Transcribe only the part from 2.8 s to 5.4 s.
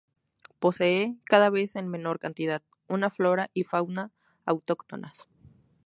una flora y fauna autóctonas.